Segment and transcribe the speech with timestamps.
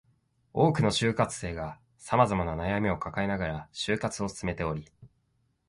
[0.51, 4.91] 多くの就活生が様々な悩みを抱えながら就活を進めており